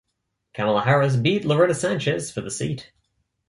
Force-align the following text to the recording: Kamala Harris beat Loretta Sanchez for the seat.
Kamala 0.55 0.81
Harris 0.81 1.15
beat 1.15 1.45
Loretta 1.45 1.75
Sanchez 1.75 2.31
for 2.31 2.41
the 2.41 2.49
seat. 2.49 2.91